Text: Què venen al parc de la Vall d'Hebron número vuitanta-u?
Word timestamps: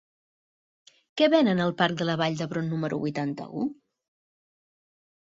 Què 1.21 1.25
venen 1.33 1.59
al 1.65 1.73
parc 1.81 1.99
de 1.99 2.07
la 2.09 2.15
Vall 2.21 2.37
d'Hebron 2.39 2.71
número 2.71 2.99
vuitanta-u? 3.03 3.67